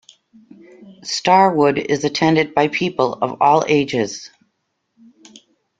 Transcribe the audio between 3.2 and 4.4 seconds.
of all ages.